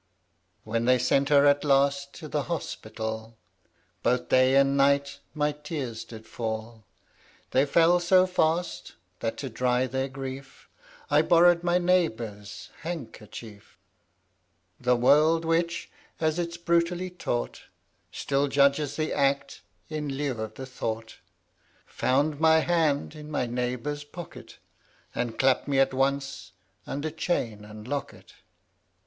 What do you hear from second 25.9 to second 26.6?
once,